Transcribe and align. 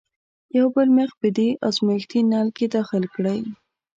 یو 0.57 0.67
بل 0.75 0.87
میخ 0.97 1.11
په 1.21 1.27
دې 1.37 1.49
ازمیښتي 1.67 2.19
نل 2.31 2.47
کې 2.57 2.65
داخل 2.75 3.03
کړئ. 3.15 3.39